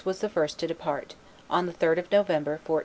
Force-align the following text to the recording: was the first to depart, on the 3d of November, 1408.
was 0.05 0.19
the 0.19 0.29
first 0.29 0.57
to 0.57 0.65
depart, 0.65 1.13
on 1.47 1.67
the 1.67 1.71
3d 1.73 1.99
of 1.99 2.11
November, 2.11 2.53
1408. 2.65 2.79